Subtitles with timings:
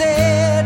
[0.00, 0.64] said.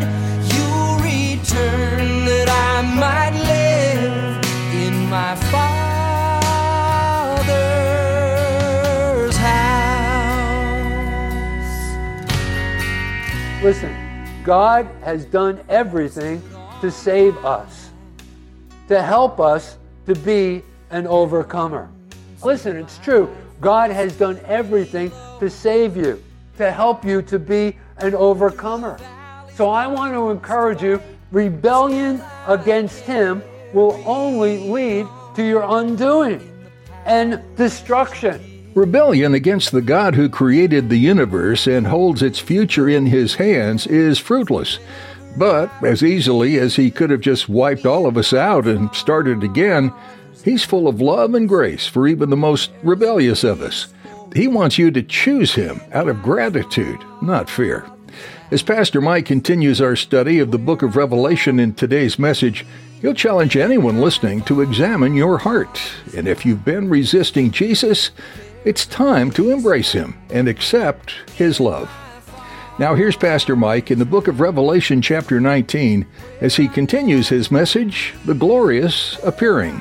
[0.53, 4.39] You'll return that I might live
[4.73, 5.77] in my Father's
[9.37, 10.85] house.
[13.61, 13.93] Listen,
[14.45, 16.41] God has done everything
[16.81, 17.91] to save us,
[18.87, 21.91] to help us to be an overcomer.
[22.45, 23.29] Listen, it's true.
[23.61, 26.23] God has done everything to save you,
[26.57, 28.97] to help you to be an overcomer.
[29.55, 33.43] So I want to encourage you rebellion against Him
[33.73, 35.07] will only lead
[35.37, 36.41] to your undoing
[37.05, 38.73] and destruction.
[38.75, 43.87] Rebellion against the God who created the universe and holds its future in his hands
[43.87, 44.81] is fruitless.
[45.37, 49.45] But as easily as he could have just wiped all of us out and started
[49.45, 49.93] again,
[50.45, 53.95] he's full of love and grace for even the most rebellious of us.
[54.35, 57.87] He wants you to choose him out of gratitude, not fear.
[58.51, 62.67] As Pastor Mike continues our study of the book of Revelation in today's message,
[63.01, 65.81] he'll challenge anyone listening to examine your heart.
[66.15, 68.11] And if you've been resisting Jesus,
[68.65, 71.91] it's time to embrace him and accept his love.
[72.79, 76.07] Now, here's Pastor Mike in the book of Revelation, chapter 19,
[76.43, 79.81] as he continues his message The Glorious Appearing.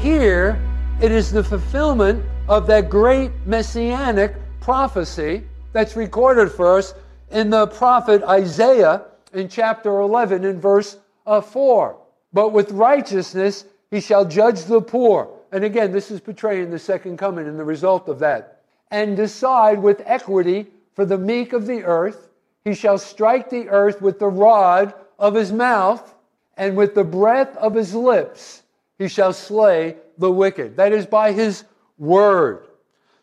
[0.00, 0.58] Here,
[1.02, 5.44] it is the fulfillment of that great messianic prophecy
[5.74, 6.94] that's recorded for us
[7.30, 9.02] in the prophet Isaiah
[9.34, 10.96] in chapter 11 in verse
[11.26, 11.98] uh, 4.
[12.32, 15.28] But with righteousness he shall judge the poor.
[15.52, 18.62] And again, this is portraying the second coming and the result of that.
[18.90, 22.30] And decide with equity for the meek of the earth.
[22.64, 26.14] He shall strike the earth with the rod of his mouth,
[26.56, 28.62] and with the breath of his lips
[29.00, 30.76] he shall slay the wicked.
[30.76, 31.64] That is by his
[31.96, 32.66] word.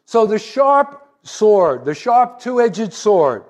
[0.06, 3.44] So the sharp sword, the sharp two edged sword,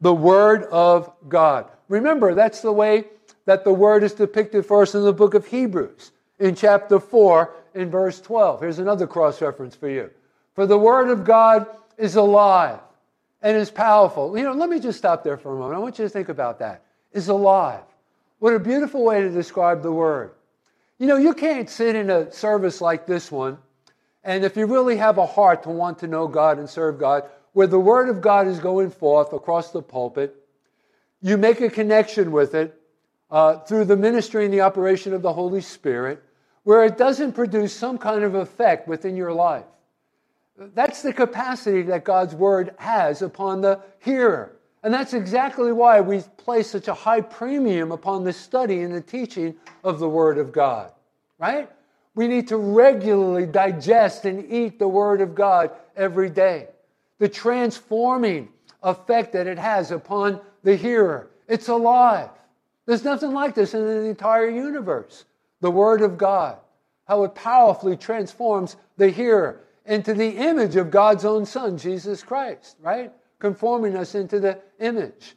[0.00, 1.66] the word of God.
[1.88, 3.06] Remember, that's the way
[3.46, 7.90] that the word is depicted us in the book of Hebrews in chapter 4 in
[7.90, 8.60] verse 12.
[8.60, 10.10] Here's another cross reference for you.
[10.54, 11.66] For the word of God
[11.98, 12.78] is alive
[13.42, 14.38] and is powerful.
[14.38, 15.74] You know, let me just stop there for a moment.
[15.74, 16.84] I want you to think about that.
[17.12, 17.82] Is alive.
[18.38, 20.34] What a beautiful way to describe the word.
[20.98, 23.58] You know, you can't sit in a service like this one,
[24.22, 27.24] and if you really have a heart to want to know God and serve God,
[27.52, 30.36] where the Word of God is going forth across the pulpit,
[31.20, 32.80] you make a connection with it
[33.30, 36.22] uh, through the ministry and the operation of the Holy Spirit,
[36.62, 39.64] where it doesn't produce some kind of effect within your life.
[40.56, 44.53] That's the capacity that God's Word has upon the hearer.
[44.84, 49.00] And that's exactly why we place such a high premium upon the study and the
[49.00, 50.92] teaching of the Word of God,
[51.38, 51.70] right?
[52.14, 56.68] We need to regularly digest and eat the Word of God every day.
[57.18, 58.50] The transforming
[58.82, 61.30] effect that it has upon the hearer.
[61.48, 62.28] It's alive.
[62.84, 65.24] There's nothing like this in the entire universe.
[65.62, 66.58] The Word of God,
[67.08, 72.76] how it powerfully transforms the hearer into the image of God's own Son, Jesus Christ,
[72.82, 73.10] right?
[73.38, 75.36] Conforming us into the image.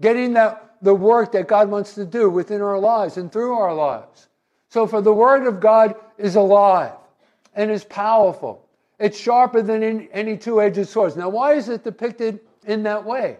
[0.00, 3.74] Getting that, the work that God wants to do within our lives and through our
[3.74, 4.28] lives.
[4.68, 6.92] So, for the Word of God is alive
[7.54, 8.66] and is powerful.
[8.98, 11.16] It's sharper than any, two edged sword.
[11.16, 13.38] Now, why is it depicted in that way?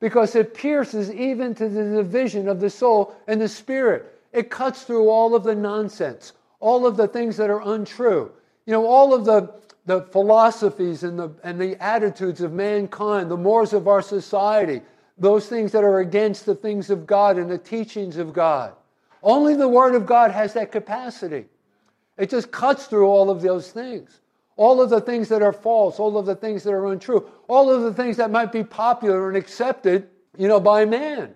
[0.00, 4.20] Because it pierces even to the division of the soul and the spirit.
[4.32, 8.30] It cuts through all of the nonsense, all of the things that are untrue.
[8.66, 9.54] You know, all of the,
[9.86, 14.82] the philosophies and the, and the attitudes of mankind, the mores of our society,
[15.16, 18.74] those things that are against the things of God and the teachings of God.
[19.22, 21.46] Only the Word of God has that capacity.
[22.18, 24.20] It just cuts through all of those things.
[24.56, 27.70] all of the things that are false, all of the things that are untrue, all
[27.70, 31.34] of the things that might be popular and accepted, you know, by man,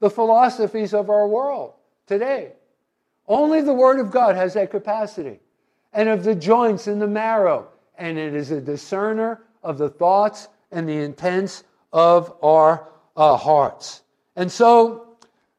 [0.00, 1.74] the philosophies of our world
[2.06, 2.52] today.
[3.28, 5.38] Only the Word of God has that capacity,
[5.92, 7.68] and of the joints and the marrow,
[8.02, 11.62] and it is a discerner of the thoughts and the intents
[11.92, 14.02] of our uh, hearts.
[14.34, 15.18] And so,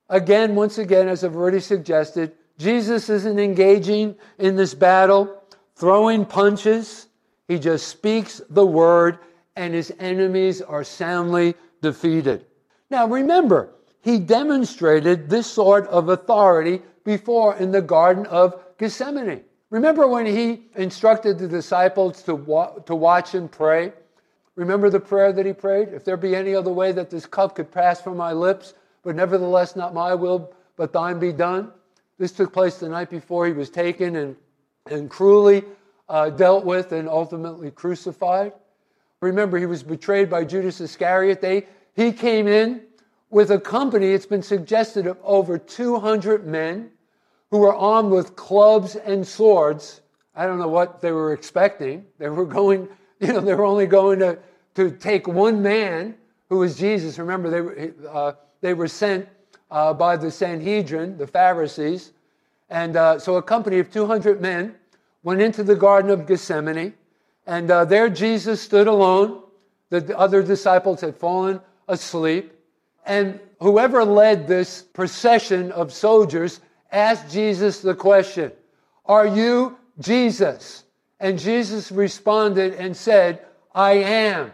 [0.09, 5.41] again, once again, as I've already suggested, Jesus isn't engaging in this battle,
[5.75, 7.07] throwing punches.
[7.47, 9.19] He just speaks the word,
[9.55, 12.45] and his enemies are soundly defeated.
[12.89, 13.69] Now, remember,
[14.01, 19.45] he demonstrated this sort of authority before in the Garden of Gethsemane.
[19.73, 23.91] Remember when he instructed the disciples to, wa- to watch and pray?
[24.53, 25.87] Remember the prayer that he prayed?
[25.87, 29.15] If there be any other way that this cup could pass from my lips, but
[29.15, 31.71] nevertheless not my will, but thine be done.
[32.19, 34.35] This took place the night before he was taken and,
[34.91, 35.63] and cruelly
[36.07, 38.53] uh, dealt with and ultimately crucified.
[39.21, 41.41] Remember, he was betrayed by Judas Iscariot.
[41.41, 41.65] They,
[41.95, 42.83] he came in
[43.31, 46.91] with a company, it's been suggested, of over 200 men
[47.53, 50.01] who were armed with clubs and swords.
[50.35, 52.03] I don't know what they were expecting.
[52.17, 52.87] They were going,
[53.19, 54.39] you know, they were only going to,
[54.73, 56.15] to take one man
[56.49, 57.19] who was Jesus.
[57.19, 59.29] Remember, they were, uh, they were sent
[59.69, 62.13] uh, by the Sanhedrin, the Pharisees.
[62.71, 64.73] And uh, so a company of 200 men
[65.21, 66.95] went into the Garden of Gethsemane.
[67.45, 69.43] And uh, there Jesus stood alone.
[69.91, 72.51] The other disciples had fallen asleep.
[73.05, 76.59] And whoever led this procession of soldiers
[76.93, 78.51] asked Jesus the question,
[79.05, 80.83] Are you Jesus?
[81.19, 84.51] And Jesus responded and said, I am.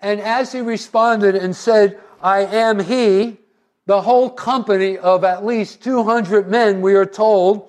[0.00, 3.38] And as he responded and said, I am he,
[3.86, 7.68] the whole company of at least 200 men, we are told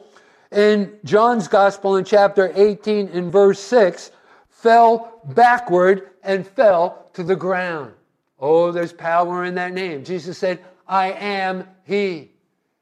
[0.51, 4.11] in John's Gospel in chapter 18 in verse 6,
[4.49, 7.93] fell backward and fell to the ground.
[8.39, 10.03] Oh, there's power in that name.
[10.03, 12.32] Jesus said, I am he.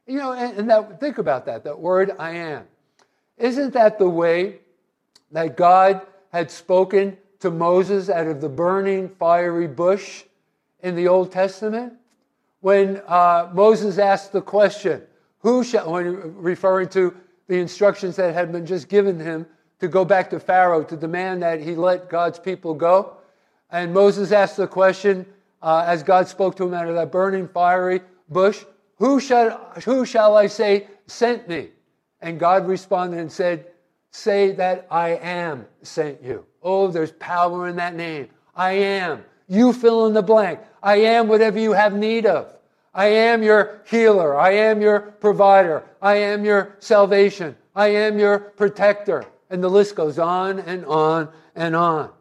[0.07, 2.65] You know, and, and that, think about that, that word I am.
[3.37, 4.59] Isn't that the way
[5.31, 6.01] that God
[6.31, 10.23] had spoken to Moses out of the burning fiery bush
[10.81, 11.93] in the Old Testament?
[12.59, 15.01] When uh, Moses asked the question,
[15.39, 17.15] who shall, when referring to
[17.47, 19.45] the instructions that had been just given him
[19.79, 23.17] to go back to Pharaoh to demand that he let God's people go.
[23.71, 25.25] And Moses asked the question,
[25.61, 28.63] uh, as God spoke to him out of that burning fiery bush,
[29.01, 31.69] who shall, who shall I say sent me?
[32.21, 33.65] And God responded and said,
[34.11, 36.45] Say that I am sent you.
[36.61, 38.27] Oh, there's power in that name.
[38.55, 39.25] I am.
[39.47, 40.59] You fill in the blank.
[40.83, 42.55] I am whatever you have need of.
[42.93, 44.39] I am your healer.
[44.39, 45.83] I am your provider.
[45.99, 47.57] I am your salvation.
[47.75, 49.25] I am your protector.
[49.49, 52.11] And the list goes on and on and on.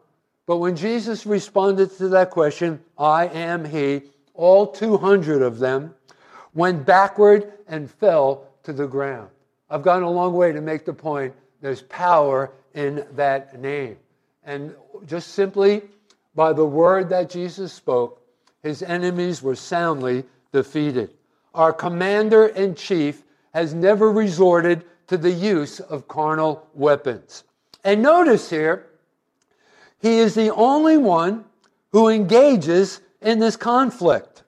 [0.47, 4.01] But when Jesus responded to that question, I am He,
[4.33, 5.93] all 200 of them
[6.53, 9.29] went backward and fell to the ground.
[9.69, 13.97] I've gone a long way to make the point there's power in that name.
[14.43, 14.75] And
[15.05, 15.83] just simply
[16.35, 18.21] by the word that Jesus spoke,
[18.63, 21.11] his enemies were soundly defeated.
[21.53, 23.23] Our commander in chief
[23.53, 27.43] has never resorted to the use of carnal weapons.
[27.83, 28.87] And notice here,
[29.99, 31.45] he is the only one
[31.91, 34.43] who engages in this conflict.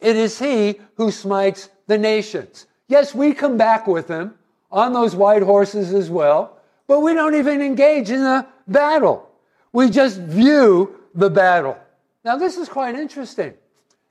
[0.00, 2.66] It is he who smites the nations.
[2.88, 4.34] Yes, we come back with him
[4.70, 9.28] on those white horses as well, but we don't even engage in the battle.
[9.72, 11.76] We just view the battle.
[12.24, 13.54] Now, this is quite interesting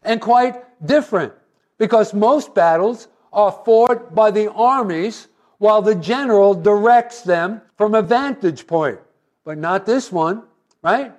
[0.04, 1.34] and quite different
[1.78, 5.28] because most battles are fought by the armies
[5.58, 9.00] while the general directs them from a vantage point.
[9.44, 10.44] But not this one,
[10.82, 11.12] right?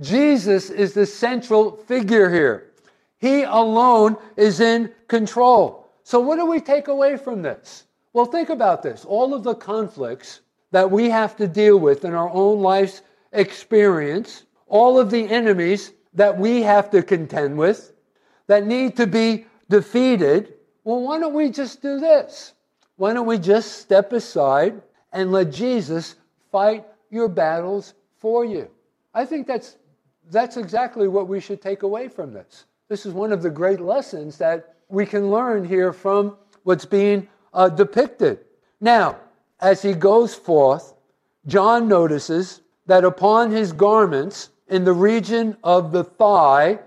[0.00, 2.72] Jesus is the central figure here.
[3.18, 5.88] He alone is in control.
[6.02, 7.84] So, what do we take away from this?
[8.12, 9.04] Well, think about this.
[9.04, 14.44] All of the conflicts that we have to deal with in our own life's experience,
[14.68, 17.92] all of the enemies that we have to contend with,
[18.46, 20.54] that need to be defeated,
[20.84, 22.54] well, why don't we just do this?
[22.96, 24.80] Why don't we just step aside
[25.12, 26.16] and let Jesus
[26.52, 28.70] fight your battles for you?
[29.12, 29.76] I think that's,
[30.30, 32.66] that's exactly what we should take away from this.
[32.88, 37.26] This is one of the great lessons that we can learn here from what's being
[37.52, 38.40] uh, depicted.
[38.80, 39.18] Now,
[39.60, 40.94] as he goes forth,
[41.46, 46.78] John notices that upon his garments, in the region of the thigh,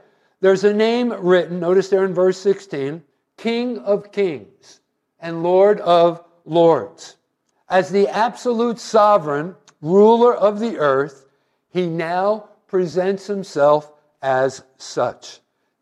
[0.41, 3.03] there's a name written, notice there in verse 16
[3.37, 4.81] King of Kings
[5.19, 7.17] and Lord of Lords.
[7.69, 11.25] As the absolute sovereign ruler of the earth,
[11.69, 13.91] he now presents himself
[14.21, 15.39] as such.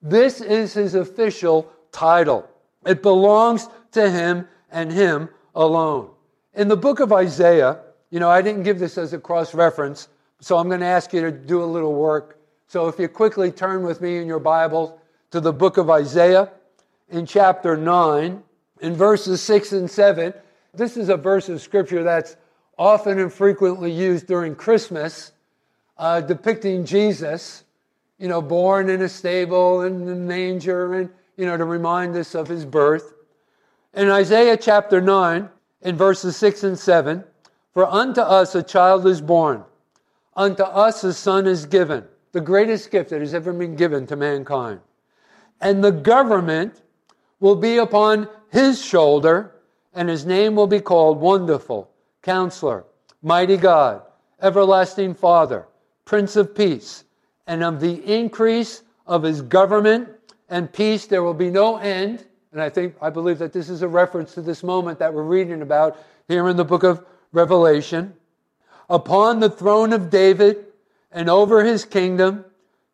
[0.10, 2.50] This is his official title.
[2.86, 6.12] It belongs to him and him alone.
[6.54, 10.08] In the book of Isaiah, you know, I didn't give this as a cross reference,
[10.40, 12.40] so I'm going to ask you to do a little work.
[12.68, 16.52] So if you quickly turn with me in your Bible to the book of Isaiah
[17.10, 18.42] in chapter 9,
[18.80, 20.34] in verses 6 and 7,
[20.74, 22.38] this is a verse of scripture that's
[22.78, 25.34] often and frequently used during Christmas,
[25.98, 27.66] uh, depicting Jesus,
[28.18, 32.34] you know, born in a stable in the manger, and, you know, to remind us
[32.36, 33.14] of his birth.
[33.94, 35.50] In Isaiah chapter 9,
[35.82, 37.24] in verses 6 and 7,
[37.74, 39.64] for unto us a child is born,
[40.36, 44.16] unto us a son is given, the greatest gift that has ever been given to
[44.16, 44.80] mankind.
[45.62, 46.82] And the government
[47.40, 49.56] will be upon his shoulder,
[49.94, 51.90] and his name will be called Wonderful,
[52.22, 52.86] Counselor,
[53.22, 54.02] Mighty God,
[54.42, 55.68] Everlasting Father,
[56.06, 57.04] Prince of Peace.
[57.48, 60.10] And of the increase of his government
[60.50, 62.26] and peace there will be no end.
[62.52, 65.24] And I think, I believe that this is a reference to this moment that we're
[65.24, 68.14] reading about here in the book of Revelation.
[68.90, 70.66] Upon the throne of David
[71.12, 72.46] and over his kingdom,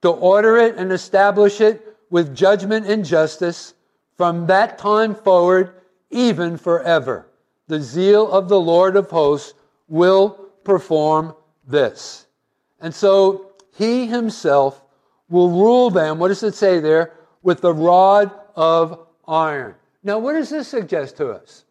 [0.04, 3.74] to order it and establish it with judgment and justice
[4.18, 5.74] from that time forward,
[6.12, 7.26] even forever.
[7.68, 9.54] The zeal of the Lord of hosts
[9.88, 10.32] will
[10.64, 11.34] perform
[11.66, 12.28] this.
[12.82, 14.84] And so he himself
[15.30, 17.14] will rule them, what does it say there?
[17.42, 19.76] With the rod of iron.
[20.04, 21.66] Now, what does this suggest to us?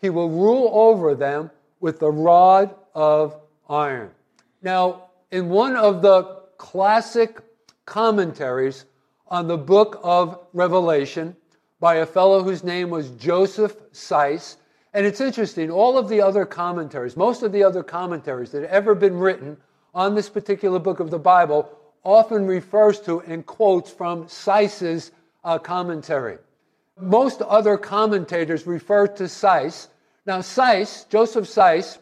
[0.00, 3.36] He will rule over them with the rod of
[3.68, 4.10] iron.
[4.62, 7.40] Now, in one of the classic
[7.86, 8.84] commentaries
[9.28, 11.36] on the book of Revelation
[11.78, 14.56] by a fellow whose name was Joseph Seiss,
[14.92, 18.70] and it's interesting, all of the other commentaries, most of the other commentaries that have
[18.70, 19.56] ever been written
[19.94, 21.70] on this particular book of the Bible
[22.04, 25.12] often refers to and quotes from Seiss's
[25.44, 26.38] uh, commentary.
[26.98, 29.88] Most other commentators refer to Seiss.
[30.26, 31.98] Now, Seiss, Joseph Seiss,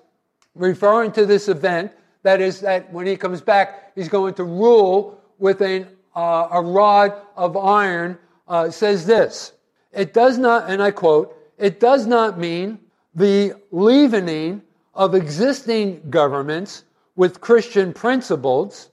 [0.54, 1.92] referring to this event,
[2.22, 6.60] that is, that when he comes back, he's going to rule with an, uh, a
[6.60, 8.18] rod of iron,
[8.48, 9.52] uh, says this.
[9.92, 12.78] It does not, and I quote, it does not mean
[13.14, 14.62] the leavening
[14.94, 16.84] of existing governments
[17.18, 18.90] with Christian principles,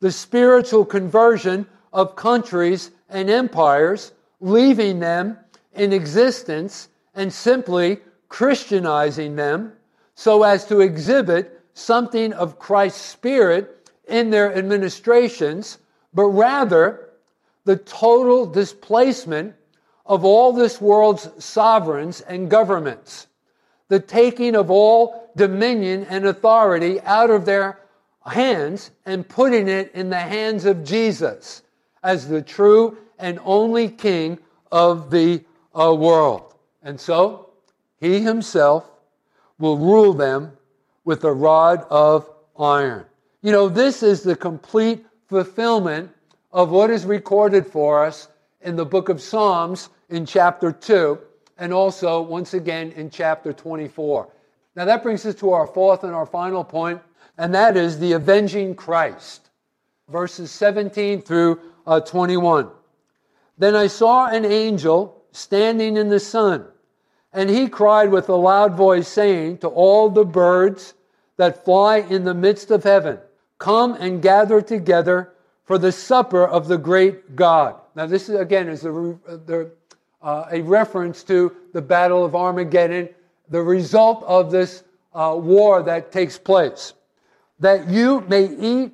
[0.00, 5.38] the spiritual conversion of countries and empires, leaving them
[5.72, 9.72] in existence and simply Christianizing them
[10.16, 15.78] so as to exhibit something of Christ's spirit in their administrations,
[16.12, 17.10] but rather
[17.64, 19.54] the total displacement
[20.04, 23.28] of all this world's sovereigns and governments,
[23.92, 27.78] the taking of all dominion and authority out of their
[28.24, 31.60] hands and putting it in the hands of Jesus
[32.02, 34.38] as the true and only King
[34.70, 35.44] of the
[35.78, 36.54] uh, world.
[36.82, 37.50] And so,
[38.00, 38.90] he himself
[39.58, 40.52] will rule them
[41.04, 42.26] with a rod of
[42.58, 43.04] iron.
[43.42, 46.10] You know, this is the complete fulfillment
[46.50, 48.28] of what is recorded for us
[48.62, 51.18] in the book of Psalms in chapter 2,
[51.62, 54.28] and also once again in chapter 24.
[54.74, 57.00] Now that brings us to our fourth and our final point,
[57.38, 59.48] and that is the avenging Christ.
[60.08, 62.68] Verses 17 through uh, 21.
[63.58, 66.66] Then I saw an angel standing in the sun,
[67.32, 70.94] and he cried with a loud voice, saying to all the birds
[71.36, 73.20] that fly in the midst of heaven,
[73.58, 77.76] Come and gather together for the supper of the great God.
[77.94, 78.90] Now, this is, again is the,
[79.46, 79.70] the,
[80.22, 83.08] uh, a reference to the Battle of Armageddon,
[83.48, 86.94] the result of this uh, war that takes place.
[87.60, 88.92] That you may eat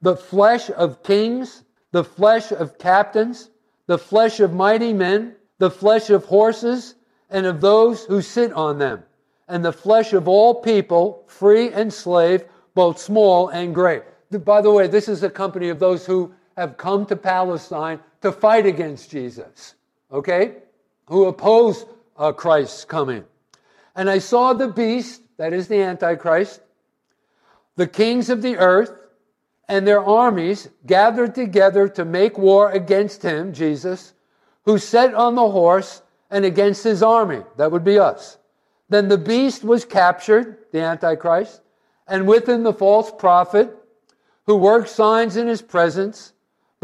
[0.00, 3.50] the flesh of kings, the flesh of captains,
[3.86, 6.94] the flesh of mighty men, the flesh of horses,
[7.30, 9.02] and of those who sit on them,
[9.48, 12.44] and the flesh of all people, free and slave,
[12.74, 14.02] both small and great.
[14.30, 18.32] By the way, this is a company of those who have come to Palestine to
[18.32, 19.74] fight against Jesus,
[20.14, 20.54] okay?
[21.08, 21.84] Who oppose
[22.16, 23.24] uh, Christ's coming.
[23.94, 26.60] And I saw the beast, that is the Antichrist,
[27.76, 28.92] the kings of the earth,
[29.68, 34.14] and their armies gathered together to make war against him, Jesus,
[34.64, 37.42] who sat on the horse and against his army.
[37.56, 38.38] That would be us.
[38.88, 41.62] Then the beast was captured, the Antichrist,
[42.06, 43.74] and with him the false prophet
[44.46, 46.33] who worked signs in his presence,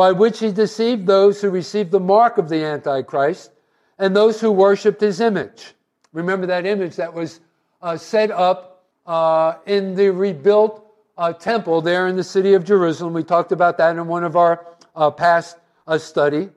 [0.01, 3.53] by which he deceived those who received the mark of the Antichrist
[3.99, 5.75] and those who worshiped his image.
[6.15, 7.41] Remember that image that was
[7.83, 13.13] uh, set up uh, in the rebuilt uh, temple there in the city of Jerusalem.
[13.13, 14.67] We talked about that in one of our
[14.97, 16.49] uh, past uh, study.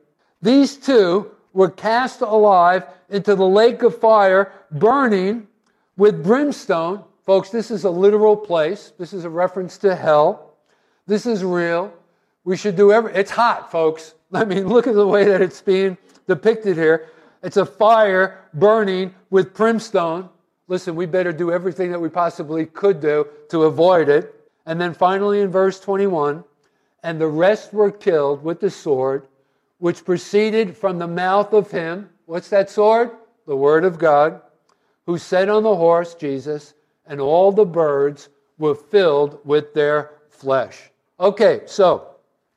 [0.42, 5.48] These two were cast alive into the lake of fire, burning
[5.98, 7.04] with brimstone.
[7.26, 8.94] Folks, this is a literal place.
[8.98, 10.56] This is a reference to hell.
[11.08, 11.94] This is real.
[12.44, 13.14] We should do every.
[13.14, 14.16] It's hot, folks.
[14.34, 15.98] I mean, look at the way that it's being
[16.28, 17.10] depicted here.
[17.42, 20.30] It's a fire burning with brimstone.
[20.68, 24.34] Listen, we better do everything that we possibly could do to avoid it.
[24.66, 26.44] And then finally in verse 21,
[27.04, 29.28] and the rest were killed with the sword,
[29.80, 32.10] which proceeded from the mouth of him.
[32.26, 33.12] What's that sword?
[33.46, 34.42] The word of God,
[35.06, 36.74] who sat on the horse, Jesus,
[37.06, 40.92] and all the birds were filled with their flesh.
[41.20, 42.13] Okay, so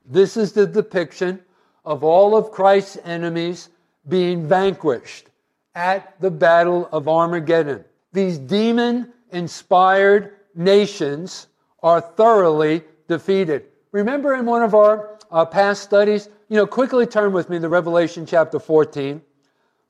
[0.08, 1.40] this is the depiction
[1.84, 3.68] of all of Christ's enemies
[4.08, 5.28] being vanquished
[5.74, 7.84] at the Battle of Armageddon.
[8.12, 11.48] These demon inspired nations
[11.82, 13.66] are thoroughly defeated.
[13.92, 17.68] Remember in one of our uh, past studies, you know, quickly turn with me to
[17.68, 19.20] Revelation chapter 14.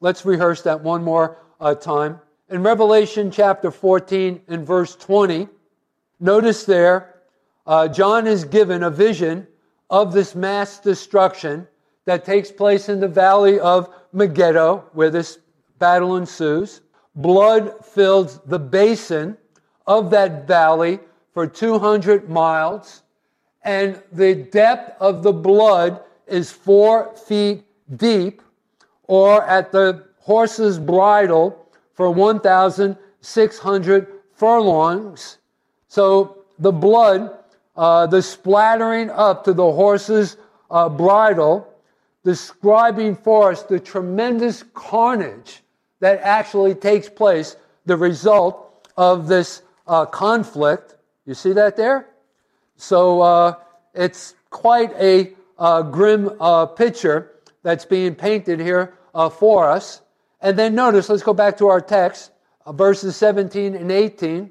[0.01, 2.21] Let's rehearse that one more uh, time.
[2.49, 5.49] In Revelation chapter 14 and verse 20,
[6.21, 7.15] notice there,
[7.67, 9.47] uh, John is given a vision
[9.91, 11.67] of this mass destruction
[12.05, 15.39] that takes place in the valley of Megiddo, where this
[15.79, 16.81] battle ensues.
[17.15, 19.37] Blood fills the basin
[19.87, 21.01] of that valley
[21.33, 23.03] for 200 miles,
[23.63, 27.65] and the depth of the blood is four feet
[27.97, 28.43] deep,
[29.05, 35.39] or at the horse's bridle for 1,600 furlongs.
[35.89, 37.39] So the blood,
[37.77, 40.37] uh, the splattering up to the horse's
[40.71, 41.73] uh, bridle,
[42.25, 45.63] describing for us the tremendous carnage
[46.01, 50.97] that actually takes place, the result of this uh, conflict.
[51.27, 52.09] You see that there?
[52.77, 53.55] So uh,
[53.95, 58.95] it's quite a uh, grim uh, picture that's being painted here
[59.39, 60.03] for us.
[60.43, 62.31] And then notice, let's go back to our text,
[62.69, 64.51] verses 17 and 18.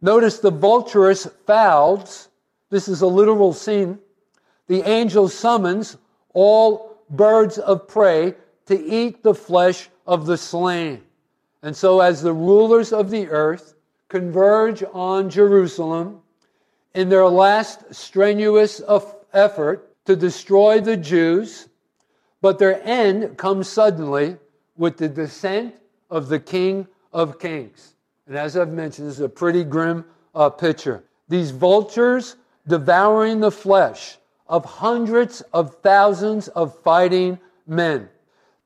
[0.00, 2.28] Notice the vulturous fowls.
[2.70, 3.98] This is a literal scene.
[4.66, 5.96] The angel summons
[6.34, 8.34] all birds of prey
[8.66, 11.02] to eat the flesh of the slain.
[11.62, 13.74] And so, as the rulers of the earth
[14.08, 16.20] converge on Jerusalem
[16.94, 18.80] in their last strenuous
[19.32, 21.68] effort to destroy the Jews,
[22.40, 24.36] but their end comes suddenly
[24.76, 25.76] with the descent
[26.10, 27.94] of the King of Kings.
[28.26, 31.04] And as I've mentioned, this is a pretty grim uh, picture.
[31.28, 38.08] These vultures devouring the flesh of hundreds of thousands of fighting men.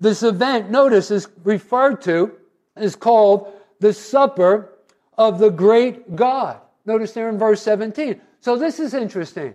[0.01, 2.33] This event, notice, is referred to,
[2.77, 4.73] is called the supper
[5.19, 6.59] of the great God.
[6.87, 8.21] Notice there in verse 17.
[8.41, 9.55] So this is interesting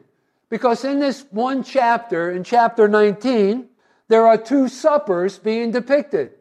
[0.49, 3.67] because in this one chapter, in chapter 19,
[4.07, 6.31] there are two suppers being depicted.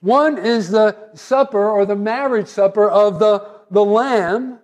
[0.00, 4.58] One is the supper or the marriage supper of the, the Lamb,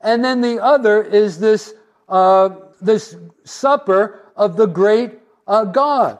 [0.00, 1.74] and then the other is this,
[2.12, 6.18] uh, this supper of the great uh, God.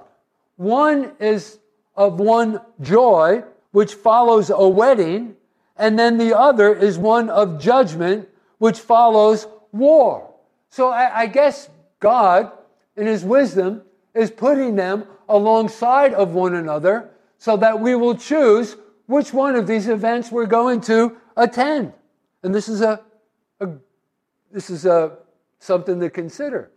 [0.57, 1.59] One is
[1.95, 5.37] of one joy, which follows a wedding,
[5.77, 10.33] and then the other is one of judgment, which follows war.
[10.71, 11.69] So I, I guess
[12.01, 12.51] God,
[12.97, 13.83] in His wisdom,
[14.15, 18.77] is putting them alongside of one another so that we will choose
[19.07, 21.93] which one of these events we're going to attend.
[22.43, 23.01] And this is a,
[23.61, 23.69] a
[24.51, 25.19] this is a
[25.63, 26.71] something to consider.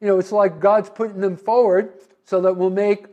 [0.00, 1.92] You know, it's like God's putting them forward
[2.24, 3.06] so that we'll make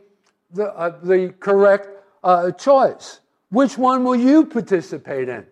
[0.52, 1.88] the, uh, the correct
[2.24, 3.20] uh, choice.
[3.50, 5.46] Which one will you participate in?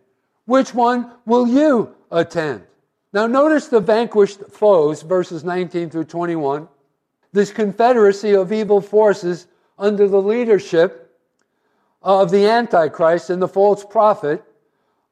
[0.47, 2.65] Which one will you attend?
[3.13, 6.69] Now, notice the vanquished foes, verses 19 through 21.
[7.33, 9.47] This confederacy of evil forces
[9.79, 11.19] under the leadership
[12.03, 14.43] of the Antichrist and the false prophet,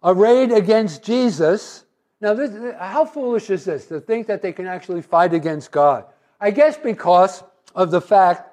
[0.02, 1.83] arrayed against Jesus.
[2.24, 6.06] Now, this, how foolish is this to think that they can actually fight against God?
[6.40, 8.50] I guess because of the fact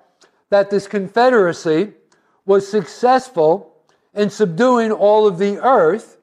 [0.50, 1.94] that this confederacy
[2.46, 3.74] was successful
[4.14, 6.18] in subduing all of the earth,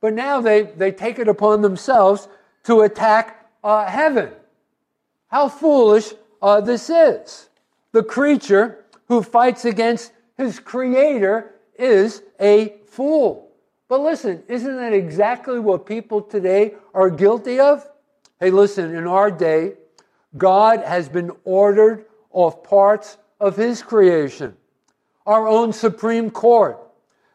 [0.00, 2.28] but now they, they take it upon themselves
[2.66, 4.30] to attack uh, heaven.
[5.26, 7.48] How foolish uh, this is.
[7.90, 13.51] The creature who fights against his creator is a fool.
[13.92, 17.86] But listen, isn't that exactly what people today are guilty of?
[18.40, 19.74] Hey, listen, in our day,
[20.38, 24.56] God has been ordered off parts of his creation.
[25.26, 26.78] Our own Supreme Court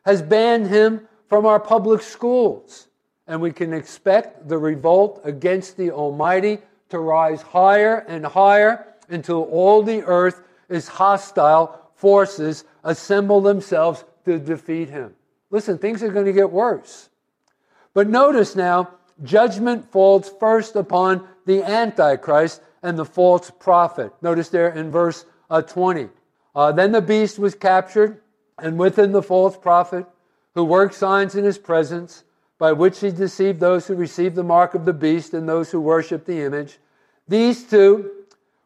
[0.04, 2.88] has banned him from our public schools,
[3.28, 6.58] and we can expect the revolt against the Almighty
[6.90, 14.40] to rise higher and higher until all the earth is hostile forces assemble themselves to
[14.40, 15.14] defeat him.
[15.50, 17.10] Listen, things are going to get worse.
[17.94, 18.92] But notice now,
[19.24, 24.12] judgment falls first upon the Antichrist and the false prophet.
[24.22, 26.10] Notice there in verse uh, 20.
[26.56, 28.22] Uh, then the beast was captured,
[28.60, 30.06] and with him the false prophet,
[30.56, 32.24] who worked signs in his presence,
[32.58, 35.80] by which he deceived those who received the mark of the beast and those who
[35.80, 36.80] worshiped the image.
[37.28, 38.12] These two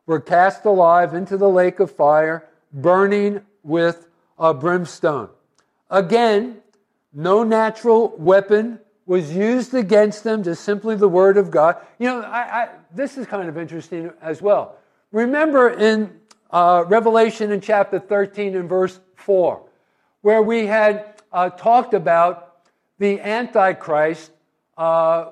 [0.05, 4.07] were cast alive into the lake of fire, burning with
[4.39, 5.29] a brimstone.
[5.89, 6.60] Again,
[7.13, 11.77] no natural weapon was used against them, just simply the word of God.
[11.99, 14.77] You know, I, I, this is kind of interesting as well.
[15.11, 16.17] Remember in
[16.51, 19.61] uh, Revelation in chapter 13 and verse 4,
[20.21, 22.67] where we had uh, talked about
[22.99, 24.31] the Antichrist
[24.77, 25.31] uh,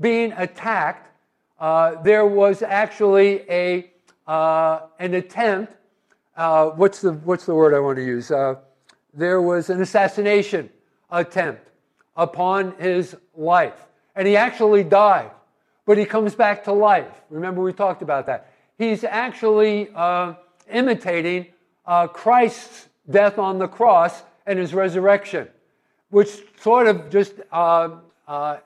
[0.00, 1.08] being attacked,
[1.58, 3.90] uh, there was actually a,
[4.26, 5.74] uh, an attempt.
[6.36, 8.30] Uh, what's, the, what's the word I want to use?
[9.12, 10.70] there was an assassination
[11.10, 11.70] attempt
[12.16, 13.86] upon his life.
[14.14, 15.30] And he actually died,
[15.86, 17.22] but he comes back to life.
[17.30, 18.52] Remember, we talked about that.
[18.78, 20.34] He's actually uh,
[20.70, 21.46] imitating
[21.86, 25.48] uh, Christ's death on the cross and his resurrection,
[26.10, 27.96] which sort of just uh,
[28.26, 28.58] uh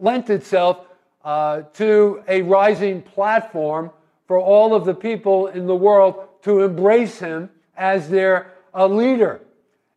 [0.00, 0.86] lent itself
[1.24, 3.90] uh, to a rising platform
[4.26, 9.40] for all of the people in the world to embrace him as their uh, leader.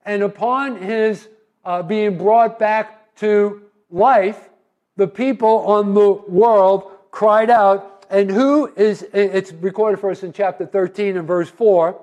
[0.06, 1.28] And upon his
[1.66, 4.50] uh, being brought back to life,
[4.96, 10.32] the people on the world cried out, and who is, it's recorded for us in
[10.32, 12.00] chapter 13 and verse 4,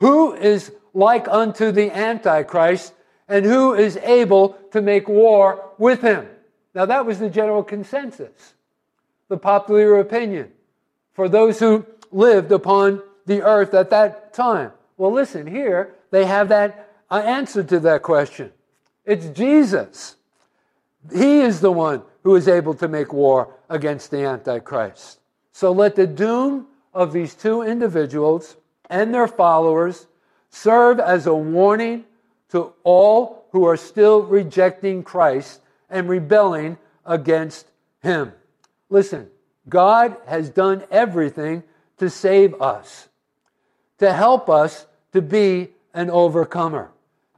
[0.00, 2.92] who is like unto the Antichrist,
[3.28, 6.26] and who is able to make war with him?
[6.74, 8.54] Now, that was the general consensus,
[9.28, 10.52] the popular opinion
[11.12, 14.72] for those who lived upon the earth at that time.
[14.96, 18.52] Well, listen, here they have that uh, answer to that question.
[19.06, 20.16] It's Jesus.
[21.12, 25.20] He is the one who is able to make war against the Antichrist.
[25.52, 28.56] So let the doom of these two individuals
[28.90, 30.06] and their followers
[30.50, 32.04] serve as a warning
[32.50, 37.66] to all who are still rejecting Christ and rebelling against
[38.02, 38.32] Him.
[38.90, 39.28] Listen,
[39.68, 41.62] God has done everything
[41.98, 43.08] to save us,
[43.98, 46.90] to help us to be an overcomer.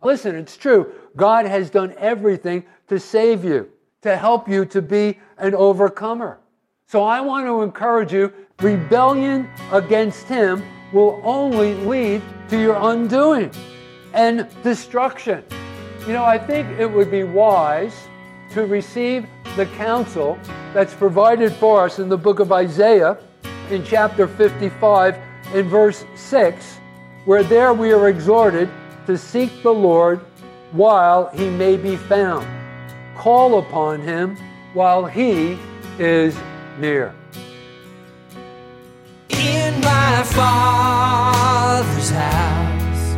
[0.02, 0.92] Listen, it's true.
[1.16, 3.68] God has done everything to save you,
[4.02, 6.38] to help you to be an overcomer.
[6.86, 13.50] So I want to encourage you rebellion against Him will only lead to your undoing
[14.14, 15.44] and destruction.
[16.06, 18.08] You know, I think it would be wise
[18.52, 20.38] to receive the counsel
[20.72, 23.18] that's provided for us in the book of Isaiah
[23.70, 25.16] in chapter 55
[25.54, 26.78] in verse 6,
[27.26, 28.70] where there we are exhorted
[29.08, 30.20] to seek the Lord
[30.72, 32.46] while he may be found.
[33.16, 34.36] Call upon him
[34.74, 35.58] while he
[35.98, 36.36] is
[36.78, 37.14] near.
[39.30, 43.16] In my Father's house,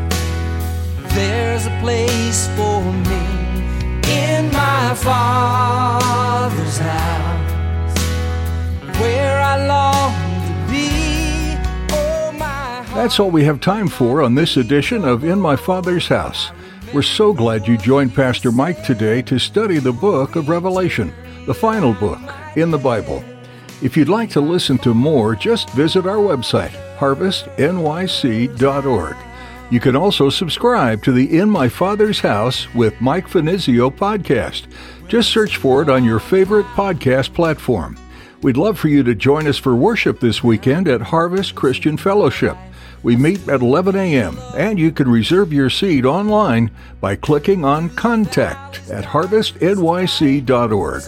[1.12, 3.26] there's a place for me.
[4.06, 7.98] In my Father's house,
[9.00, 10.19] where I long
[13.00, 16.50] that's all we have time for on this edition of In My Father's House.
[16.92, 21.10] We're so glad you joined Pastor Mike today to study the book of Revelation,
[21.46, 22.20] the final book
[22.56, 23.24] in the Bible.
[23.82, 29.16] If you'd like to listen to more, just visit our website, harvestnyc.org.
[29.70, 34.66] You can also subscribe to the In My Father's House with Mike Finizio podcast.
[35.08, 37.98] Just search for it on your favorite podcast platform.
[38.42, 42.58] We'd love for you to join us for worship this weekend at Harvest Christian Fellowship.
[43.02, 47.88] We meet at 11 a.m., and you can reserve your seat online by clicking on
[47.90, 51.02] Contact at harvestnyc.org.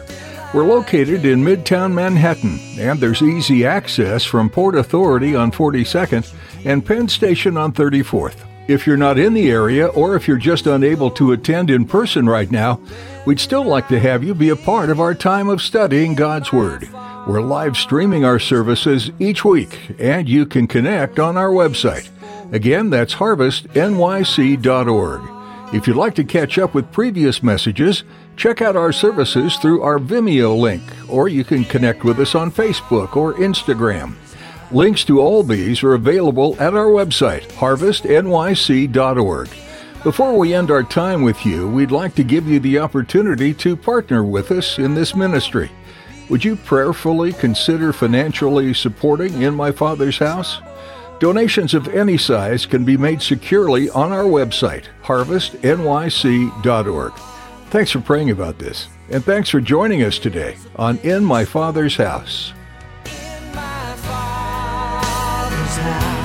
[0.55, 6.35] We're located in Midtown Manhattan, and there's easy access from Port Authority on 42nd
[6.67, 8.52] and Penn Station on 34th.
[8.69, 12.29] If you're not in the area, or if you're just unable to attend in person
[12.29, 12.81] right now,
[13.27, 16.53] we'd still like to have you be a part of our time of studying God's
[16.53, 16.89] Word.
[17.27, 22.09] We're live streaming our services each week, and you can connect on our website.
[22.53, 25.75] Again, that's harvestnyc.org.
[25.75, 28.05] If you'd like to catch up with previous messages,
[28.37, 32.53] check out our services through our Vimeo link, or you can connect with us on
[32.53, 34.15] Facebook or Instagram.
[34.73, 39.51] Links to all these are available at our website, harvestnyc.org.
[40.03, 43.77] Before we end our time with you, we'd like to give you the opportunity to
[43.77, 45.71] partner with us in this ministry.
[46.31, 50.63] Would you prayerfully consider financially supporting In My Father's House?
[51.21, 57.13] Donations of any size can be made securely on our website, harvestnyc.org.
[57.69, 61.97] Thanks for praying about this, and thanks for joining us today on In My Father's
[61.97, 62.55] House.
[65.85, 66.22] Yeah.